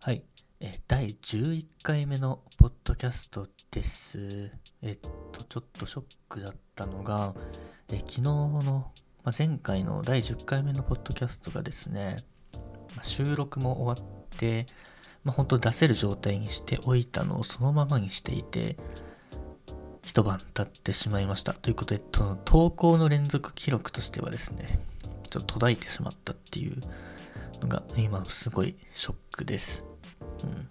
[0.00, 0.22] はい。
[0.60, 4.52] え、第11回目のポッドキャストです。
[4.80, 4.96] えっ
[5.32, 7.34] と、ちょっとショックだったのが、
[7.90, 8.92] え昨日の、
[9.24, 12.18] ま、前回の第10回目のポッドキャストがですね、
[12.96, 14.66] ま収録も終わって、
[15.24, 18.76] まあ、本当出せる状態にしておいたのをそのままにしていて、
[20.04, 21.54] 一晩経ってしまいました。
[21.54, 22.02] ということで、
[22.44, 24.78] 投稿の連続記録としてはですね、
[25.28, 26.80] ちょっと途絶えてしまったっていう
[27.60, 29.84] のが今すごいショックです。
[30.44, 30.68] うん。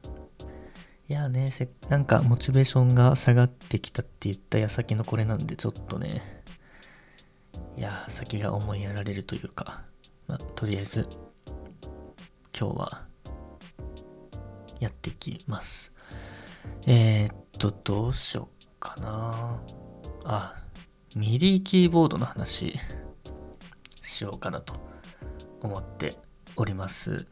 [1.09, 6.43] いやね、せなんかモチベーションが下がってきたって言った矢先のこれなんでちょっとね、
[7.77, 9.83] いや、先が思いやられるというか、
[10.27, 11.07] まあ、とりあえず
[12.57, 13.05] 今日は
[14.79, 15.93] やっていきます。
[16.85, 19.61] えー、っと、どうしようかな。
[20.25, 20.61] あ、
[21.15, 22.77] ミディキーボードの話
[24.01, 24.73] しようかなと
[25.61, 26.15] 思って
[26.57, 27.25] おります。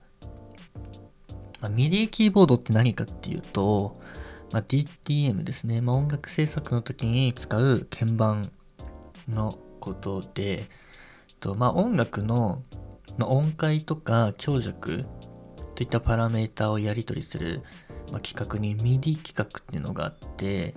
[1.60, 4.00] まあ、ミディキーボードって何かっていうと、
[4.54, 5.82] まあ、DTM ですね。
[5.82, 8.52] まあ、音楽制作の時に使う鍵盤
[9.28, 10.70] のことで、
[11.40, 12.64] とまあ、音楽の、
[13.18, 15.06] まあ、音階とか強弱
[15.76, 17.64] といったパラメータをやり取りする、
[18.12, 20.76] まあ、企画に MIDI 企画っていうのがあって、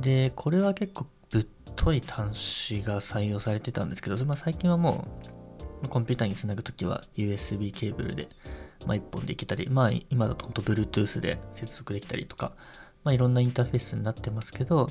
[0.00, 1.46] で、これは結構ぶっ
[1.76, 5.43] とい端子が採用されてたんですけど、まあ、最近はもう
[5.88, 8.28] コンピューターにつなぐときは USB ケーブルで、
[8.86, 12.52] まあ、1本でいけたり、まあ、今だと本当 Bluetooth で接続できたりとか、
[13.04, 14.90] まあ、いろんなインターフェースになってますけど、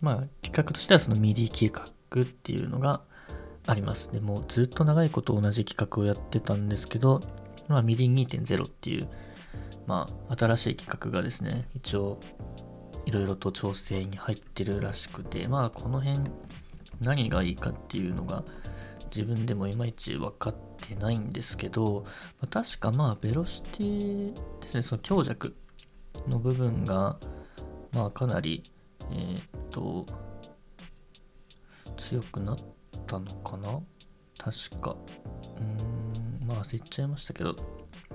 [0.00, 3.02] まあ、企画としてはその MIDI 企画っていうのが
[3.66, 4.10] あります。
[4.12, 7.20] でもうずっと長いこと同じ企画をやってたんですけど、
[7.68, 9.08] まあ、MIDI2.0 っていう、
[9.86, 12.18] まあ、新しい企画がですね、一応、
[13.04, 16.20] いろいろと調整に入ってるらしくて、まあ、この辺、
[17.00, 18.44] 何がいいかっていうのが、
[19.14, 22.04] 自分でもいまいち分かってないんですけど、
[22.40, 25.54] まあ確かまあ、ベロシティですね、その強弱
[26.28, 27.18] の部分が、
[27.92, 28.62] まあ、かなり、
[29.10, 30.06] えーっと、
[31.98, 32.56] 強くなっ
[33.06, 33.80] たのかな？
[34.38, 34.96] 確か。
[35.56, 37.54] うーん、まあ、忘れちゃいましたけど、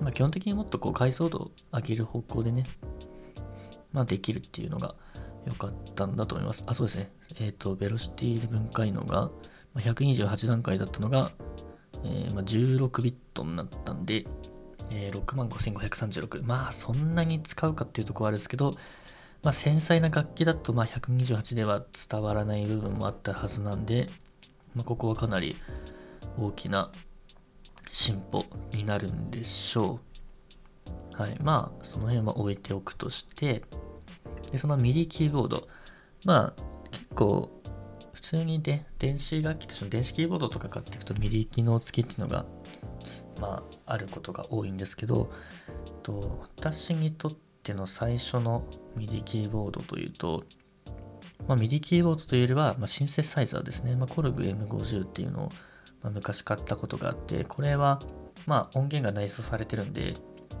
[0.00, 2.64] まあ、基本的にもっとこう解像度を上げる方向でね、
[3.92, 4.94] まあ、できるっていうのが
[5.46, 6.64] 良かったんだと思います。
[6.66, 7.12] あ、そうですね。
[7.40, 9.30] えっ、と、ベロシティ分解能が
[9.80, 11.32] 128段階だったのが、
[12.04, 14.26] えーまあ、16ビットになったんで、
[14.90, 16.44] えー、65,536。
[16.44, 18.72] まあ、そんなに使うかっていうとこはあるんですけど、
[19.42, 24.08] まあ、繊細な楽器だと、まあ、128では伝わらない部分もあったはずなんで、
[24.74, 25.56] まあ、ここはかなり
[26.38, 26.90] 大きな
[27.90, 30.00] 進歩になるんでしょ
[31.16, 31.20] う。
[31.20, 31.36] はい。
[31.40, 33.62] まあ、その辺は置いておくとして、
[34.52, 35.68] で、その MIDI キーボード。
[36.24, 37.57] まあ、結構、
[38.28, 42.44] 通にで、電子楽器としての電子キーボードとか買っていくと MIDI 機能付きっていうのが、
[43.40, 45.32] まあ、あることが多いんですけど、
[46.02, 50.44] と私にとっての最初のミディキーボードというと、
[51.46, 53.96] まあ、ミディキーボードというよりは、まあ、シンセサイザーですね。
[53.96, 55.48] まあ、コルグ M50 っていうのを、
[56.02, 57.98] まあ、昔買ったことがあって、これは、
[58.44, 60.12] まあ、音源が内蔵されてるんで、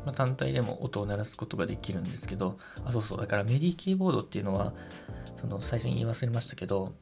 [0.06, 4.72] まあ、単体でも音を鳴らすことができるんですけど、あ、そうそう、だからメディキーボードっていうのは、
[5.36, 6.94] その最初に言い忘れましたけど、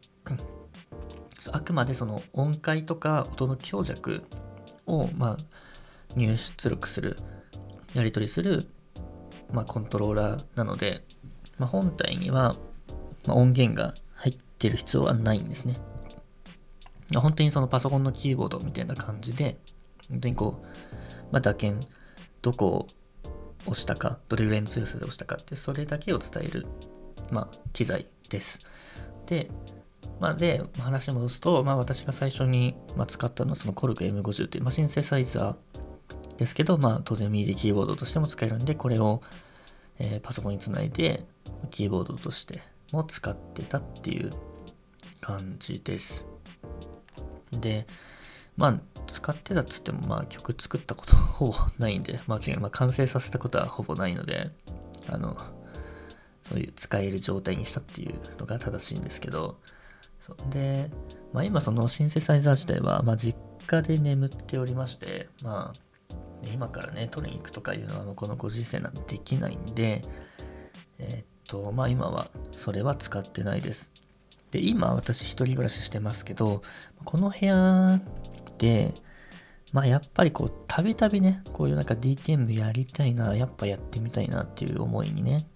[1.53, 4.25] あくまでその音階とか音の強弱
[4.87, 5.37] を、まあ、
[6.15, 7.17] 入出力する、
[7.95, 8.69] やり取りする、
[9.53, 11.03] まあ、コントローラーなので、
[11.59, 12.57] まあ、本体には、
[13.27, 15.77] ま、音源が入ってる必要はないんですね。
[17.15, 19.59] 本当にそのパソコンのキーボードみたいな感じで、
[20.11, 20.67] 本当にこう、
[21.33, 21.77] まあ、打鍵、
[22.43, 22.87] どこを
[23.67, 26.67] 押したか、どれぐらいの強さで押したかって、それだけを伝える、
[27.31, 28.61] まあ、機材です。
[29.27, 29.51] で、
[30.21, 32.75] まあ、で、話戻すと、まあ、私が最初に、
[33.06, 39.22] 使ったのはそのコルグ M50 っていう、まあ、シンセサイザーですけど、まあ、当然 MIDI キーボードとしても使えるんで、これを、
[39.99, 41.26] えーパソコンにつないで、
[41.71, 42.60] キーボードとして
[42.93, 44.31] も使ってたっていう
[45.21, 46.26] 感じです。
[47.53, 47.87] で、
[48.56, 54.50] まあ、使ってたっつっても、まあ、曲作ったことほぼないんで、まあ、違う、まあ、完成させたことはほぼないので、
[55.08, 55.37] あの、
[56.43, 59.58] そういう使える状態にしたっていうのが正しいんですけど、
[60.26, 60.90] そうで、
[61.32, 63.38] まあ、今そのシンセサイザー自体は、まあ、実
[63.69, 70.02] 家で眠っておりまして、まあ、今からね、取りに行くとかいうのは、このご時世なんでできないんで、
[70.99, 73.93] えーっと、まあ今はそれは使ってないです。
[74.50, 76.62] で、今私一人暮らししてますけど、
[77.05, 78.00] この部屋
[78.58, 78.93] で、
[79.72, 85.46] まあやっぱりこう、たびたびね、こういうなんか DTM やりたいな、やっぱやってみたいなっていう思いにね、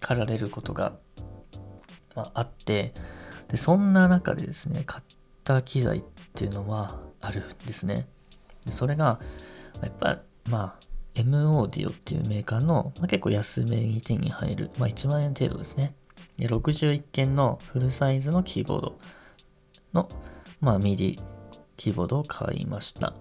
[0.00, 0.96] 駆られることが、
[2.16, 2.92] まあ、あって、
[3.48, 5.04] で、そんな中でですね、買っ
[5.44, 6.04] た機材っ
[6.34, 8.06] ていうのはあるんですね。
[8.64, 9.20] でそれが、
[9.82, 15.94] やっぱ、まあ、M オーディオっていうメーカーの、まあ、結構安めに手に入る、まあ、1万円程度ですね。
[16.38, 18.98] で61件のフルサイズのキーボード
[19.94, 20.08] の、
[20.60, 21.18] まあ、MIDI
[21.76, 23.14] キーボードを買いました。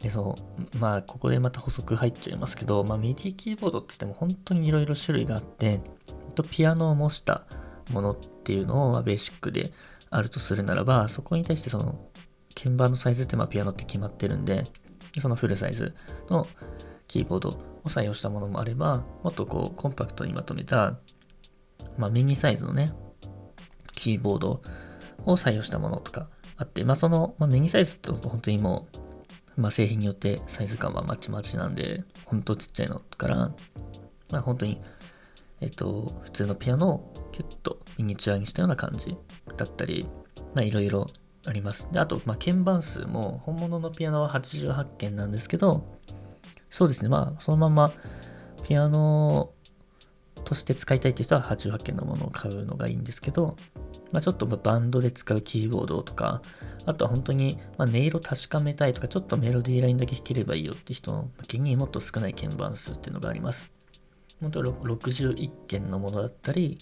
[0.00, 0.34] で、そ
[0.74, 5.80] う、まあ、ここでまた補足入っちゃいますけど、まあ、MIDI キーボードって言っても本当にいろいろ種類があって、
[6.50, 7.44] ピアノを模した
[7.90, 9.72] ものっていうのを、ベーシックで
[10.10, 12.08] あるとするならば、そこに対してその、
[12.54, 14.64] 鍵盤のサイズってまあピアノって決まってるんで、
[15.20, 15.94] そのフルサイズ
[16.28, 16.46] の
[17.06, 20.98] キーボードを採用したものもあれば、もっとこうコンパクトにまとめた、
[21.98, 22.92] まあ、ミニサイズのね、
[23.94, 24.62] キーボード
[25.24, 28.88] を採用したものとかあって、まあ、その、まあ、ミニサイズって本当にも
[29.56, 33.36] う、まあ、製品によってサイズ感はまちまちなんで、本当ちっちゃいのから、
[34.30, 34.80] まあ、本当に、
[35.60, 39.16] えっと、普通のピアノをキュッとミニチュアにしたような感じ
[39.56, 40.06] だったり、
[40.54, 41.06] まあ、いろいろ
[41.46, 41.88] あります。
[41.92, 45.84] で、あと、まあ、鍵盤数も、本物のピアノは88件なんですけど、
[46.70, 47.92] そうですね、まあ、そのまま、
[48.64, 49.52] ピアノ
[50.44, 53.56] として使いたいという人は88件のものを買うのがいいんですけど、
[54.12, 56.40] まあ、ちょっとバンドで使うキーボードとか、
[56.86, 63.73] あとは本当に、ま音色確かめたいとか、ちょっとメロディーラインだけ弾ければいいよって人の向けにもっと少ない鍵盤数っていうのがあります。
[64.40, 66.78] 本当61件のものだったり、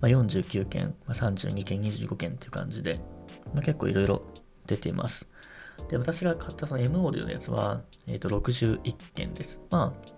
[0.00, 3.00] まあ、49件、まあ、32件、25件っていう感じで、
[3.54, 4.22] まあ、結構いろいろ
[4.66, 5.26] 出ています。
[5.88, 9.60] で、私が買ったその M オーディオのやつは、えっ、ー、と、61件です。
[9.70, 10.10] まあ、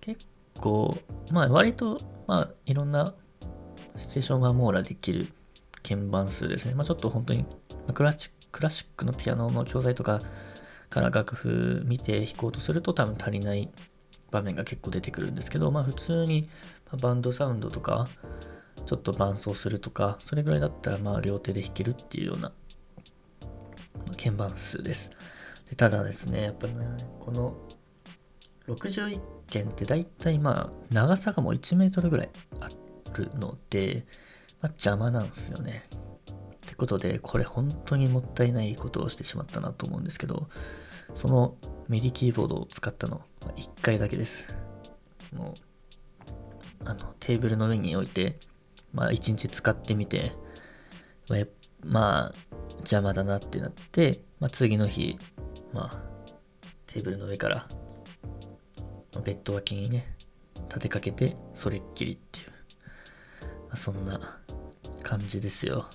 [0.00, 0.26] 結
[0.60, 0.96] 構、
[1.32, 3.14] まあ、割と、まあ、いろんな
[3.96, 5.28] シチュエーションが網羅できる
[5.82, 6.74] 鍵盤数ですね。
[6.74, 7.44] まあ、ちょっと本当に
[7.94, 10.20] クラシクラシックのピアノの教材とか
[10.88, 13.70] から楽譜見て弾こうとすると多分足りない
[14.30, 16.48] 場面が結構出てくるんですけど、まあ普通に
[17.00, 18.08] バンドサウンドとか、
[18.84, 22.52] ちょっと伴奏するとか、それぐらいだったらまあ両手で弾けるっていうような
[24.16, 25.10] 鍵盤数です。
[25.68, 26.74] でただですね、やっぱね、
[27.20, 27.56] この
[28.68, 32.30] 61件って大体まあ長さがもう1メートルぐらい
[32.60, 32.68] あ
[33.14, 34.06] るので、
[34.60, 35.84] まあ、邪魔なんですよね。
[36.66, 40.48] ってことで、これ本当にもったいないことをしてしまったなと思うんですけど、
[41.14, 41.56] その
[41.88, 44.46] ミディキーボードを使ったの、まあ、1回だけです。
[45.32, 45.54] も
[46.82, 48.38] う、あの、テーブルの上に置いて、
[48.92, 50.32] まあ1日使ってみて、
[51.28, 51.40] まあ、
[51.84, 52.34] まあ、
[52.78, 55.18] 邪魔だなってなって、まあ、次の日、
[55.72, 56.02] まあ、
[56.86, 57.68] テーブルの上から、
[59.24, 60.14] ベッド脇にね、
[60.68, 62.46] 立てかけて、それっきりっていう、
[63.68, 64.40] まあ、そんな
[65.02, 65.88] 感じですよ。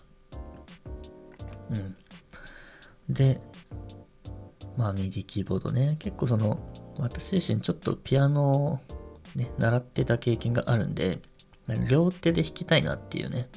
[1.71, 1.95] うん。
[3.09, 3.41] で、
[4.77, 6.59] まあ、ミディキーボードね、結構その、
[6.97, 8.79] 私自身ちょっとピアノを
[9.35, 11.19] ね、習ってた経験があるんで、
[11.89, 13.50] 両手で弾きたいなっていうね、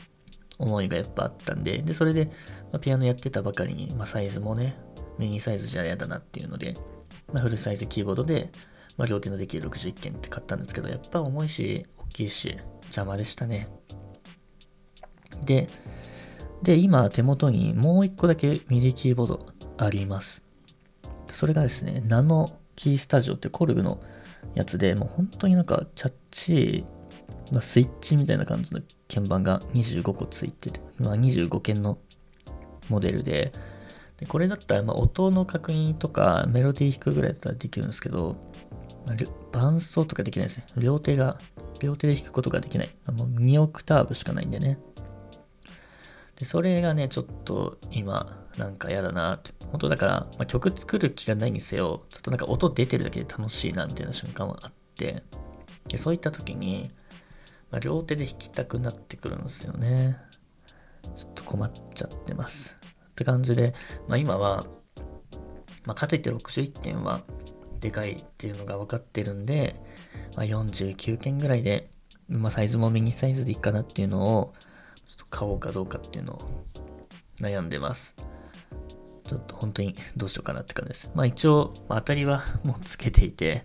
[0.58, 2.26] 思いがやっぱあったんで、で、それで、
[2.72, 4.76] まあ、ピアノやってたばかりに、まあ、サイズもね、
[5.18, 6.76] ミニサイズじゃ嫌だなっていうので、
[7.32, 8.50] まあ、フルサイズキーボードで、
[8.96, 13.68] まあ、両手のできる61件って買ったんですけど、やっぱ重いし、大きいし、邪魔でしたね。
[15.44, 15.68] で、
[16.62, 19.46] で、今手元にもう一個だけミディキーボード
[19.76, 20.43] あります。
[21.34, 24.00] それがですね、ナノキースタジオってコルグの
[24.54, 28.80] やつで、もう本当になんかチャッチー、まあ、スイッチみたいな感じの
[29.12, 31.98] 鍵盤が25個ついてて、まあ、25件の
[32.88, 33.52] モデルで、
[34.18, 38.36] でこれだったらま音の確認とかメロディー弾くぐらいだったらできるんですけど、
[39.04, 39.16] まあ、
[39.50, 40.66] 伴奏とかできないですね。
[40.76, 41.38] 両手が、
[41.80, 42.90] 両手で弾くことができない。
[43.12, 44.78] もう2オクターブしかないんでね。
[46.36, 49.52] で、それがね、ちょっと今、なんか嫌だなって。
[49.70, 55.22] 本当だから、まあ、曲作る気がないにせよ、ちょっとなんか音出てるだけで楽しいなみたいな瞬間はあって、
[55.88, 56.90] でそういった時に、
[57.70, 60.18] まあ、両手で弾きたくなってくるんですよね。
[61.14, 62.76] ちょっと困っちゃってます。
[63.08, 63.74] って感じで、
[64.08, 64.64] まあ、今は、
[65.84, 67.22] まあ、かといって61件は
[67.80, 69.76] でかいっていうのが分かってるんで、
[70.36, 71.90] まあ、49件ぐらいで、
[72.28, 74.54] まあ、サイズもミニサイズでいいかなっていうのを、
[75.16, 76.40] ちょっと買おうかどうかっていうのを
[77.40, 78.16] 悩んでます。
[79.24, 81.10] ちょっと本当にどうしようかなって感じです。
[81.14, 83.64] まあ一応、当たりはもうつけていて、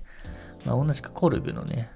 [0.64, 1.90] まあ同じくコルグのね、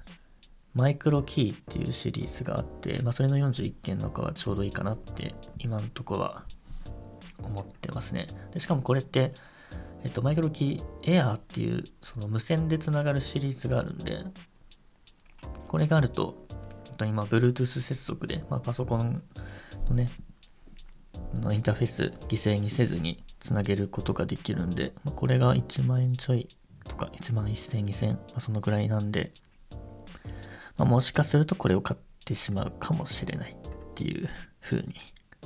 [0.74, 6.46] マイクロキーっていうシリーズがあって、まあそれの41件の中はちょうどいいかなって今のところは
[7.44, 8.28] 思ってますね。
[8.52, 9.34] でしかもこれって、
[10.04, 14.26] えっと、マイクロキーエアーっていうその無線でつながるシリーズがあるんで、
[15.68, 16.43] これがあると、
[16.94, 19.24] 本当にまあ Bluetooth 接続で、まあ、パソコン
[19.90, 20.12] のね、
[21.40, 26.48] のインターフェース犠牲にせずにつなげることができるんで、まあ、これが1万円ちょい
[26.84, 29.32] とか1万1000、2000、まあ、そのぐらいなんで、
[30.78, 33.58] まあ、もしかするとこれを買ってしまうかもしれないっ
[33.96, 34.94] ていうふうに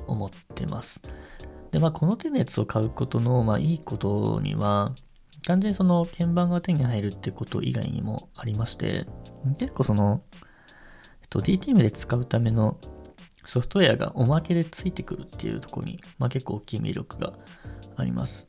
[0.05, 1.01] 思ってます。
[1.71, 4.93] で、まあこの手のやつを買うことの、まあいいことには、
[5.45, 9.05] 単純にその鍵盤が手に入るってこと以外にもありまして、
[9.57, 10.21] 結構その、
[11.29, 12.77] と、DTM で使うための
[13.45, 17.33] ソフトウェアがおまけでついてくるっていうところに、まあ、結構大きい魅力が
[17.95, 18.47] あります。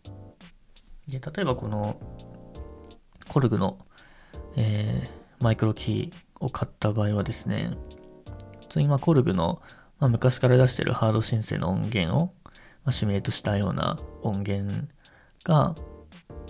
[1.06, 2.00] で、例えばこの
[3.28, 3.78] コルグの、
[4.56, 7.76] えー、マイクロキーを買った場合はですね、
[8.76, 9.62] 今コルグの、
[9.98, 12.50] まあ、昔から出してるハード申請の音源を、ま
[12.86, 14.86] あ、シミュレートしたような音源
[15.44, 15.74] が、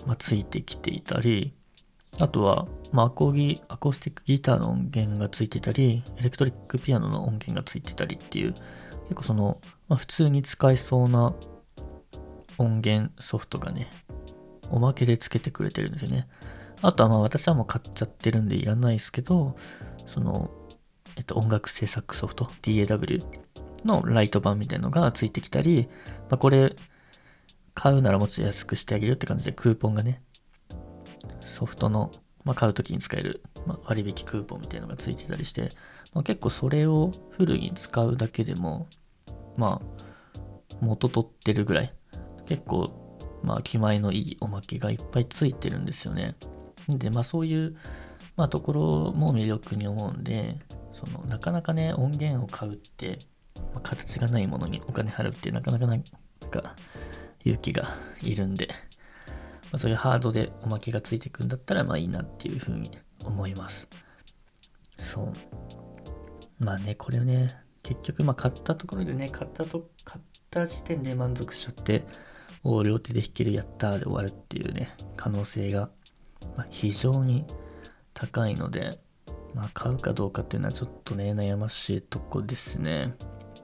[0.05, 1.53] ま、ついてきていたり、
[2.19, 8.53] あとは、まあ、アコギ、アコースティックギターの音源がついてたり、エレクトリックピアノの音源がついてたりっていう、
[9.03, 11.33] 結構その、まあ、普通に使えそうな
[12.57, 13.89] 音源ソフトがね、
[14.69, 16.27] おまけでつけてくれてるんですよね。
[16.81, 19.55] あとはまあ私はもう買っちゃってるんでいらないですけど、
[20.05, 20.51] その、
[21.15, 23.23] えっと、音楽制作ソフト、DAW
[23.85, 25.87] のライト版みたいのがついてきたり、
[26.29, 26.75] まあ、これ、
[27.73, 30.21] 買うならもっと安くしてあげるって感じでクーポンがね、
[31.59, 32.09] ソフトの、
[32.45, 35.71] まあ、買うときに使える、まあ、割引クーポンみたいなのがついてたりして、
[36.13, 38.87] まあ、結構それをフルに使うだけでも、
[39.57, 41.93] まあ、元取ってるぐらい、
[42.45, 46.37] 結構、まあ、気前のいいおまけがいっぱいついてるんですよね。
[46.87, 47.75] で、まあそういう、
[48.37, 50.57] まあところも魅力に思うんで、
[50.93, 53.19] そのなかなかね、音源を買うって、
[53.55, 56.03] まあ、形がないものにお金払うってなかなかなん
[56.49, 56.75] か
[57.43, 57.83] 勇気が
[58.21, 58.69] いるんで、
[59.71, 62.91] まあ、そういうハードでおまけがついてくんだったらまあいいなっていうふうに
[63.23, 63.87] 思います。
[64.99, 65.33] そう。
[66.59, 72.03] まあね、これをね、結局まあ買ったところでね、買ったと、買った時点で満足しちゃって、
[72.63, 75.89] お両手で弾けるやったーで終わるっていうね、可能性が
[76.55, 77.45] まあ、非常に
[78.13, 78.99] 高いので、
[79.53, 83.15] まあ、買うかどうかっていうのはちょっとね、悩ましいとこですね。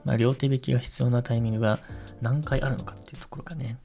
[0.04, 1.80] まあ、両手引きが必要なタイミングが
[2.20, 3.78] 何回あるのかっていうところがね、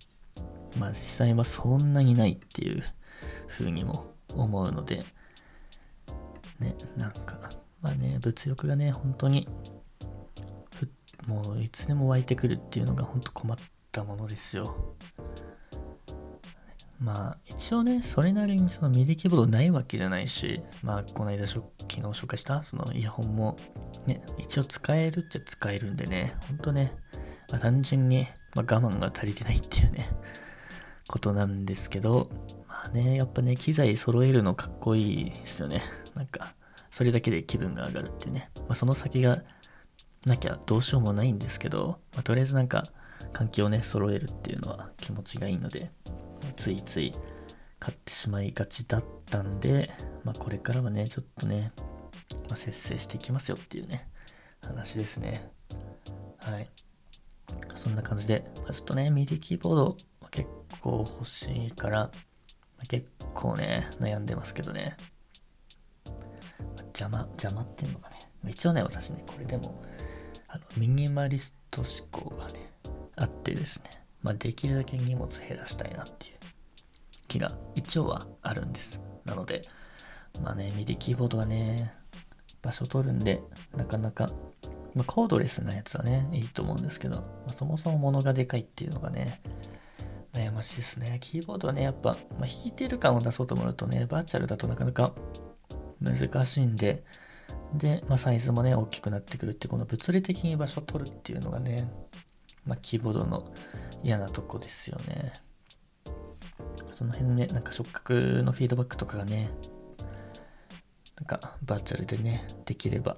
[0.78, 2.84] まあ、実際はそんなにないっていう
[3.48, 5.04] ふうにも思うので、
[6.60, 7.50] ね、なんか、
[7.82, 9.48] まあね、物欲がね、本当に、
[11.28, 13.58] もういつでも湧いてくるっていうのが本当困っ
[13.92, 14.96] たものですよ。
[17.00, 23.58] まあ一応ね、それなりにそのミディキーボードないわけじゃないし、まあこの間昨日紹介したそのイヤホンも
[24.06, 26.94] ね、一応使えるっちゃ使えるんでね、ほんとね、
[27.50, 30.10] まあ、単純に、まあ、我慢が足りてないっていうね、
[31.12, 32.30] ことなんですけど、
[32.68, 35.84] まあね、やっぱね、機材揃えるのかっこいいですよね。
[36.16, 36.56] なんか、
[36.90, 38.50] それだけで気分が上がるっていうね。
[38.56, 39.44] まあその先が
[40.26, 42.84] なきゃどうしようもないんですけど、まあ、とりあえずなんか
[43.34, 45.92] 環境をね、揃えるっていうのは気持ちがいいので、
[46.56, 47.14] ついつい
[47.80, 49.92] 買ってしまいがちだったんで、
[50.24, 51.72] まあ、これからはね、ちょっとね、
[52.48, 54.08] まあ、節制していきますよっていうね、
[54.62, 55.52] 話ですね。
[56.38, 56.70] はい。
[57.76, 59.98] そんな感じで、まあ、ちょっとね、ミディキーボード
[60.82, 62.10] 結構欲しいから、
[62.88, 64.98] 結構ね、悩んでますけどね。
[66.88, 69.80] 邪魔、邪魔っていうのがね、一応ね、私ね、これでも、
[70.48, 72.74] あの、ミニマリスト思考がね、
[73.16, 76.34] あってですね、まあ、できるだけ荷物減らしたいなっていう
[77.28, 79.00] 気が一応はあるんです。
[79.24, 79.62] なので、
[80.42, 81.94] まあね、ミディキーボードはね、
[82.64, 83.44] 場所取るんで、
[83.76, 84.32] なかなか、
[84.96, 89.42] まあ、コードレスなやつはね、いいと思うんですけど、まあ、そもそも物がでかいっていうのがね、
[90.42, 91.18] 悩ましいですね。
[91.22, 95.14] キーボードはね、やっぱ、まあ、弾いてる感を出そうと思うとね、バーチャルだとなかなか
[96.02, 97.04] 難しいんで、
[97.74, 101.92] で、まあ、サイズもね、大きくなってくるって、この物理的に場所を取るっていうのがね、
[102.66, 103.52] まあ、キーボードの
[104.04, 105.34] 嫌なとこですよね。
[106.94, 109.52] その辺ね、なんか触覚のフィードバックとかがね、
[111.18, 113.16] なんかバーチャルでね、できれば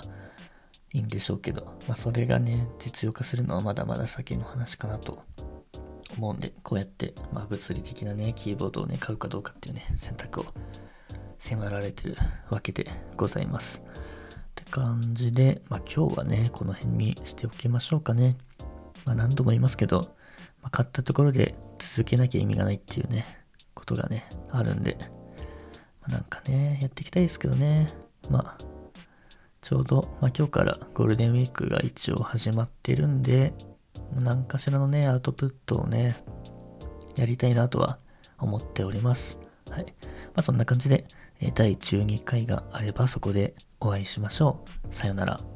[0.94, 5.24] いいんでしょうけど、まあそれがね、実用化するのはまだまだ先の話かなと
[6.18, 10.46] 思うんで、こうやって、まあ物理的なね、キーボードをね、買うかどうかっていうね、選択を
[11.40, 12.16] 迫られてる
[12.50, 13.82] わけでございます。
[13.82, 18.38] って感じで、まあ今日はね、この辺にしておきましょうかね。
[19.06, 20.16] まあ何度も言いますけど、
[20.64, 23.26] まあ、買ったところで続けなきゃ意味がないっていうね、
[23.76, 24.98] ことがね、あるんで、
[26.02, 27.94] まあ、なんかね、やっていきたいですけどね、
[28.30, 28.58] まあ、
[29.62, 33.54] ちょうど、まあ、今日からゴールデンウィークが一応始まってるんで、
[34.16, 36.24] 何かしらのね、アウトプットをね、
[37.16, 38.00] やりたいなとは
[38.40, 39.38] 思っております。
[39.70, 39.86] はい。
[39.86, 41.06] まあ、そんな感じで、
[41.56, 44.94] 第12回があればそこでお会いしましょう。
[44.94, 45.53] さよなら。